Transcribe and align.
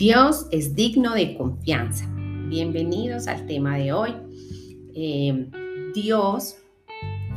Dios 0.00 0.46
es 0.50 0.74
digno 0.74 1.12
de 1.12 1.36
confianza. 1.36 2.10
Bienvenidos 2.48 3.28
al 3.28 3.44
tema 3.44 3.76
de 3.76 3.92
hoy. 3.92 4.14
Eh, 4.94 5.50
Dios 5.94 6.56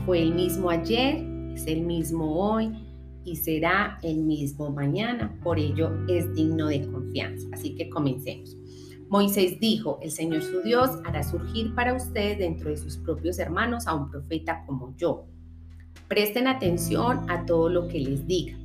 fue 0.05 0.21
el 0.21 0.34
mismo 0.34 0.70
ayer, 0.70 1.27
es 1.54 1.68
el 1.68 1.81
mismo 1.81 2.39
hoy 2.39 2.71
y 3.26 3.36
será 3.36 3.99
el 4.02 4.20
mismo 4.20 4.70
mañana. 4.70 5.38
Por 5.44 5.59
ello 5.59 5.91
es 6.07 6.34
digno 6.36 6.68
de 6.68 6.89
confianza. 6.89 7.49
Así 7.52 7.76
que 7.76 7.89
comencemos. 7.89 8.55
Moisés 9.09 9.59
dijo, 9.59 10.00
el 10.02 10.11
Señor 10.11 10.41
su 10.41 10.61
Dios 10.61 10.89
hará 11.04 11.21
surgir 11.21 11.75
para 11.75 11.93
ustedes 11.93 12.38
dentro 12.38 12.70
de 12.70 12.77
sus 12.77 12.95
propios 12.95 13.39
hermanos 13.39 13.88
a 13.88 13.93
un 13.93 14.09
profeta 14.09 14.64
como 14.66 14.95
yo. 14.95 15.25
Presten 16.08 16.48
atención 16.48 17.30
a 17.30 17.45
todo 17.45 17.67
lo 17.67 17.89
que 17.89 18.00
les 18.00 18.25
diga 18.25 18.62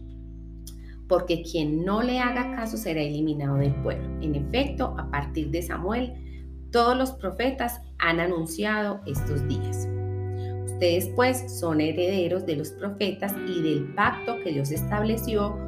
porque 1.09 1.43
quien 1.43 1.85
no 1.85 2.03
le 2.03 2.21
haga 2.21 2.55
caso 2.55 2.77
será 2.77 3.01
eliminado 3.01 3.57
del 3.57 3.75
pueblo. 3.83 4.07
En 4.21 4.35
efecto, 4.35 4.95
a 4.99 5.11
partir 5.11 5.51
de 5.51 5.63
Samuel, 5.63 6.13
todos 6.71 6.97
los 6.97 7.13
profetas 7.13 7.81
han 7.99 8.21
anunciado 8.21 9.01
estos 9.07 9.47
días. 9.49 9.89
Ustedes 10.67 11.09
pues 11.17 11.59
son 11.59 11.81
herederos 11.81 12.47
de 12.47 12.57
los 12.57 12.71
profetas 12.71 13.35
y 13.49 13.63
del 13.63 13.95
pacto 13.95 14.37
que 14.45 14.53
Dios 14.53 14.71
estableció 14.71 15.59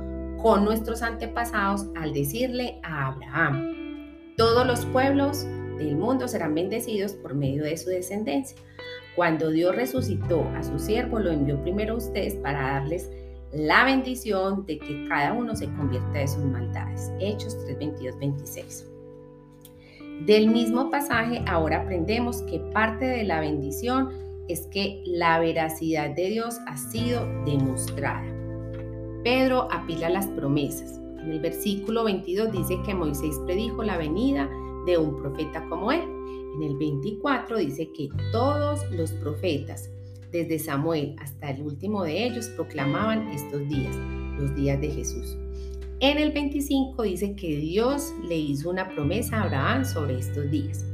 con 0.41 0.65
nuestros 0.65 1.03
antepasados 1.03 1.87
al 1.97 2.13
decirle 2.13 2.79
a 2.83 3.09
Abraham, 3.09 3.81
todos 4.37 4.67
los 4.67 4.87
pueblos 4.87 5.45
del 5.77 5.97
mundo 5.97 6.27
serán 6.27 6.55
bendecidos 6.55 7.13
por 7.13 7.35
medio 7.35 7.65
de 7.65 7.77
su 7.77 7.91
descendencia. 7.91 8.57
Cuando 9.17 9.51
Dios 9.51 9.77
resucitó 9.77 10.49
a 10.57 10.63
su 10.63 10.79
siervo, 10.79 11.19
lo 11.19 11.31
envió 11.31 11.61
primero 11.61 11.95
a 11.95 11.99
ustedes 11.99 12.37
para 12.37 12.63
darles 12.75 13.11
la 13.53 13.85
bendición 13.85 14.65
de 14.67 14.79
que 14.79 15.07
cada 15.09 15.33
uno 15.33 15.57
se 15.57 15.67
convierta 15.75 16.19
de 16.19 16.29
sus 16.29 16.45
maldades. 16.45 17.11
Hechos 17.19 17.59
3, 17.65 17.79
22, 17.79 18.19
26. 18.19 18.87
Del 20.27 20.51
mismo 20.51 20.91
pasaje 20.91 21.43
ahora 21.49 21.83
aprendemos 21.83 22.43
que 22.43 22.61
parte 22.73 23.07
de 23.07 23.25
la 23.25 23.41
bendición 23.41 24.11
es 24.49 24.67
que 24.69 25.03
la 25.07 25.41
veracidad 25.41 26.11
de 26.11 26.31
Dios 26.31 26.59
ha 26.67 26.77
sido 26.77 27.27
demostrada. 27.45 28.25
Pedro 29.25 29.69
apila 29.71 30.11
las 30.11 30.27
promesas. 30.29 31.01
En 31.23 31.33
el 31.33 31.41
versículo 31.41 32.05
22 32.05 32.53
dice 32.53 32.79
que 32.85 32.95
Moisés 32.95 33.39
predijo 33.47 33.83
la 33.83 33.99
venida 33.99 34.49
de 34.87 34.97
un 34.97 35.21
profeta 35.21 35.67
como 35.69 35.93
él. 35.93 36.03
En 36.57 36.63
el 36.63 36.77
24 36.77 37.59
dice 37.59 37.91
que 37.93 38.09
todos 38.33 38.91
los 38.91 39.13
profetas 39.13 39.91
desde 40.33 40.59
Samuel 40.59 41.17
hasta 41.19 41.51
el 41.51 41.63
último 41.63 42.05
de 42.05 42.27
ellos 42.27 42.49
proclamaban 42.49 43.29
estos 43.29 43.69
días, 43.69 43.95
los 44.39 44.55
días 44.55 44.81
de 44.81 44.91
Jesús. 44.91 45.37
En 46.01 46.19
el 46.19 46.33
25 46.33 47.03
dice 47.03 47.35
que 47.35 47.57
Dios 47.57 48.15
le 48.27 48.37
hizo 48.37 48.71
una 48.71 48.89
promesa 48.89 49.37
a 49.37 49.43
Abraham 49.43 49.85
sobre 49.85 50.19
estos 50.19 50.51
días. 50.51 50.85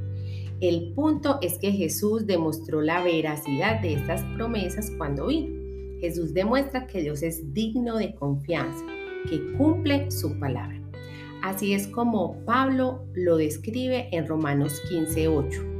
El 0.60 0.92
punto 0.94 1.38
es 1.42 1.58
que 1.58 1.70
Jesús 1.70 2.26
demostró 2.26 2.80
la 2.80 3.02
veracidad 3.04 3.80
de 3.82 3.94
estas 3.94 4.22
promesas 4.36 4.90
cuando 4.96 5.26
vino. 5.26 5.54
Jesús 6.00 6.34
demuestra 6.34 6.86
que 6.86 7.02
Dios 7.02 7.22
es 7.22 7.52
digno 7.52 7.98
de 7.98 8.14
confianza, 8.14 8.84
que 9.28 9.52
cumple 9.56 10.10
su 10.10 10.38
palabra. 10.38 10.80
Así 11.42 11.74
es 11.74 11.86
como 11.86 12.44
Pablo 12.44 13.04
lo 13.14 13.36
describe 13.36 14.08
en 14.10 14.26
Romanos 14.26 14.82
15:8. 14.90 15.75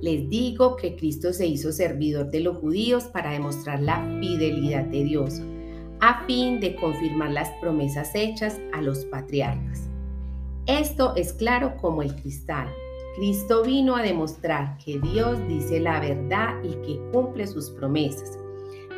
Les 0.00 0.28
digo 0.28 0.76
que 0.76 0.96
Cristo 0.96 1.32
se 1.32 1.46
hizo 1.46 1.72
servidor 1.72 2.30
de 2.30 2.40
los 2.40 2.58
judíos 2.58 3.04
para 3.04 3.32
demostrar 3.32 3.80
la 3.80 4.04
fidelidad 4.20 4.84
de 4.84 5.04
Dios, 5.04 5.40
a 6.00 6.24
fin 6.26 6.60
de 6.60 6.76
confirmar 6.76 7.30
las 7.30 7.50
promesas 7.60 8.10
hechas 8.14 8.60
a 8.72 8.82
los 8.82 9.04
patriarcas. 9.06 9.88
Esto 10.66 11.14
es 11.16 11.32
claro 11.32 11.76
como 11.76 12.02
el 12.02 12.14
cristal. 12.14 12.68
Cristo 13.16 13.62
vino 13.62 13.96
a 13.96 14.02
demostrar 14.02 14.76
que 14.78 14.98
Dios 14.98 15.38
dice 15.46 15.78
la 15.78 16.00
verdad 16.00 16.54
y 16.64 16.70
que 16.86 17.00
cumple 17.12 17.46
sus 17.46 17.70
promesas. 17.70 18.38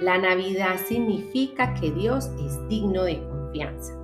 La 0.01 0.19
Navidad 0.19 0.77
significa 0.87 1.75
que 1.75 1.91
Dios 1.91 2.31
es 2.45 2.69
digno 2.69 3.05
de 3.05 3.21
confianza. 3.23 3.96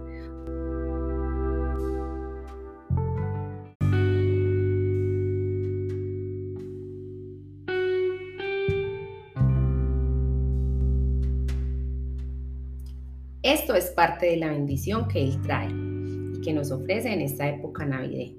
Esto 13.52 13.74
es 13.74 13.90
parte 13.90 14.24
de 14.24 14.38
la 14.38 14.48
bendición 14.48 15.08
que 15.08 15.22
Él 15.22 15.38
trae 15.42 15.68
y 15.68 16.40
que 16.40 16.54
nos 16.54 16.70
ofrece 16.70 17.12
en 17.12 17.20
esta 17.20 17.46
época 17.50 17.84
navideña. 17.84 18.34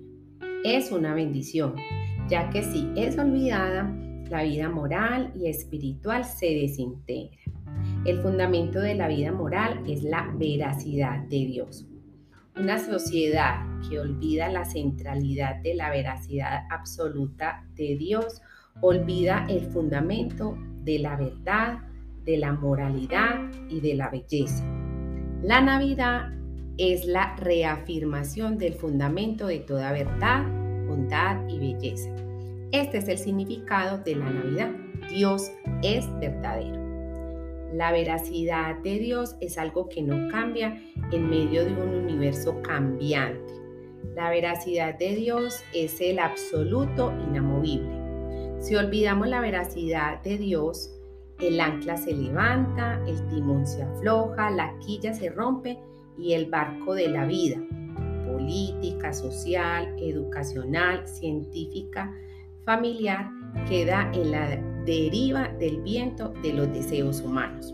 Es 0.63 0.91
una 0.91 1.13
bendición, 1.13 1.75
ya 2.27 2.49
que 2.49 2.63
si 2.63 2.91
es 2.95 3.15
olvidada, 3.19 3.95
la 4.31 4.41
vida 4.41 4.69
moral 4.69 5.31
y 5.35 5.49
espiritual 5.49 6.25
se 6.25 6.47
desintegra. 6.47 7.37
El 8.05 8.23
fundamento 8.23 8.79
de 8.79 8.95
la 8.95 9.07
vida 9.07 9.31
moral 9.31 9.83
es 9.87 10.01
la 10.01 10.33
veracidad 10.35 11.19
de 11.25 11.45
Dios. 11.45 11.85
Una 12.55 12.79
sociedad 12.79 13.67
que 13.87 13.99
olvida 13.99 14.49
la 14.49 14.65
centralidad 14.65 15.57
de 15.57 15.75
la 15.75 15.91
veracidad 15.91 16.63
absoluta 16.71 17.63
de 17.75 17.97
Dios, 17.97 18.41
olvida 18.81 19.45
el 19.47 19.67
fundamento 19.67 20.57
de 20.83 20.97
la 20.97 21.17
verdad, 21.17 21.83
de 22.25 22.37
la 22.37 22.53
moralidad 22.53 23.51
y 23.69 23.79
de 23.79 23.93
la 23.93 24.09
belleza. 24.09 24.82
La 25.43 25.59
Navidad 25.59 26.29
es 26.77 27.03
la 27.05 27.35
reafirmación 27.35 28.57
del 28.57 28.75
fundamento 28.75 29.47
de 29.47 29.59
toda 29.59 29.91
verdad, 29.91 30.45
bondad 30.87 31.45
y 31.49 31.59
belleza. 31.59 32.09
Este 32.71 32.99
es 32.99 33.09
el 33.09 33.17
significado 33.17 33.97
de 33.97 34.15
la 34.15 34.29
Navidad. 34.29 34.71
Dios 35.09 35.51
es 35.81 36.07
verdadero. 36.21 36.81
La 37.73 37.91
veracidad 37.91 38.77
de 38.83 38.99
Dios 38.99 39.35
es 39.41 39.57
algo 39.57 39.89
que 39.89 40.01
no 40.01 40.29
cambia 40.31 40.81
en 41.11 41.29
medio 41.29 41.65
de 41.65 41.73
un 41.73 41.89
universo 41.89 42.61
cambiante. 42.61 43.53
La 44.15 44.29
veracidad 44.29 44.97
de 44.97 45.13
Dios 45.13 45.61
es 45.73 45.99
el 45.99 46.19
absoluto 46.19 47.11
inamovible. 47.27 48.61
Si 48.61 48.75
olvidamos 48.75 49.27
la 49.27 49.41
veracidad 49.41 50.23
de 50.23 50.37
Dios, 50.37 50.89
el 51.39 51.59
ancla 51.59 51.97
se 51.97 52.13
levanta, 52.13 53.01
el 53.07 53.27
timón 53.27 53.65
se 53.65 53.83
afloja, 53.83 54.49
la 54.49 54.77
quilla 54.79 55.13
se 55.13 55.29
rompe 55.29 55.79
y 56.17 56.33
el 56.33 56.49
barco 56.49 56.93
de 56.93 57.09
la 57.09 57.25
vida, 57.25 57.61
política, 58.27 59.13
social, 59.13 59.95
educacional, 59.97 61.07
científica, 61.07 62.13
familiar, 62.65 63.29
queda 63.67 64.09
en 64.13 64.31
la 64.31 64.55
deriva 64.85 65.49
del 65.59 65.81
viento 65.81 66.29
de 66.41 66.53
los 66.53 66.71
deseos 66.71 67.21
humanos. 67.21 67.73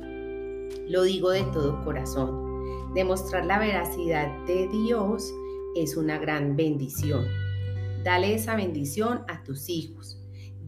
Lo 0.87 1.03
digo 1.03 1.31
de 1.31 1.43
todo 1.53 1.83
corazón. 1.83 2.47
Demostrar 2.93 3.45
la 3.45 3.59
veracidad 3.59 4.27
de 4.45 4.67
Dios 4.67 5.31
es 5.75 5.95
una 5.95 6.17
gran 6.17 6.55
bendición. 6.55 7.25
Dale 8.03 8.33
esa 8.33 8.55
bendición 8.55 9.23
a 9.27 9.43
tus 9.43 9.69
hijos 9.69 10.18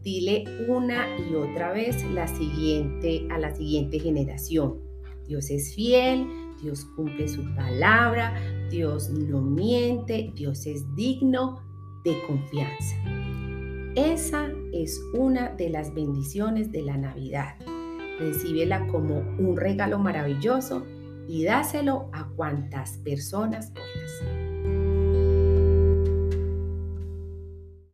dile 0.02 0.44
una 0.68 1.06
y 1.18 1.34
otra 1.34 1.72
vez 1.72 2.04
la 2.10 2.26
siguiente, 2.26 3.26
a 3.30 3.38
la 3.38 3.54
siguiente 3.54 3.98
generación. 3.98 4.80
Dios 5.26 5.50
es 5.50 5.74
fiel, 5.74 6.26
Dios 6.60 6.84
cumple 6.96 7.28
su 7.28 7.42
palabra, 7.54 8.34
Dios 8.70 9.10
no 9.10 9.40
miente, 9.40 10.32
Dios 10.34 10.66
es 10.66 10.84
digno 10.94 11.60
de 12.04 12.14
confianza. 12.26 12.96
Esa 13.94 14.50
es 14.72 15.00
una 15.14 15.50
de 15.50 15.68
las 15.68 15.94
bendiciones 15.94 16.72
de 16.72 16.82
la 16.82 16.96
Navidad. 16.96 17.56
Recíbela 18.18 18.86
como 18.88 19.18
un 19.38 19.56
regalo 19.56 19.98
maravilloso 19.98 20.86
y 21.28 21.44
dáselo 21.44 22.08
a 22.12 22.28
cuantas 22.28 22.98
personas 22.98 23.70
puedas. 23.70 24.41